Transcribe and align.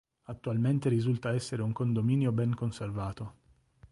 Attualmente 0.29 0.89
risulta 0.89 1.31
essere 1.31 1.61
un 1.61 1.73
condominio 1.73 2.31
ben 2.31 2.55
conservato. 2.55 3.33